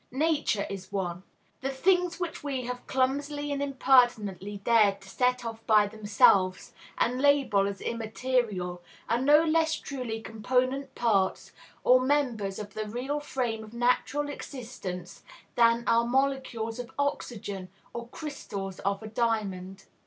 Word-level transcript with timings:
Nature 0.09 0.65
is 0.67 0.91
one. 0.91 1.21
The 1.61 1.69
things 1.69 2.19
which 2.19 2.43
we 2.43 2.63
have 2.63 2.87
clumsily 2.87 3.51
and 3.51 3.61
impertinently 3.61 4.57
dared 4.63 4.99
to 5.01 5.09
set 5.09 5.45
off 5.45 5.63
by 5.67 5.85
themselves, 5.85 6.73
and 6.97 7.21
label 7.21 7.67
as 7.67 7.81
"immaterial," 7.81 8.81
are 9.07 9.21
no 9.21 9.43
less 9.43 9.75
truly 9.75 10.19
component 10.19 10.95
parts 10.95 11.51
or 11.83 12.01
members 12.03 12.57
of 12.57 12.73
the 12.73 12.87
real 12.87 13.19
frame 13.19 13.63
of 13.63 13.75
natural 13.75 14.27
existence 14.27 15.21
than 15.53 15.83
are 15.85 16.03
molecules 16.03 16.79
of 16.79 16.89
oxygen 16.97 17.69
or 17.93 18.07
crystals 18.07 18.79
of 18.79 19.13
diamond. 19.13 19.83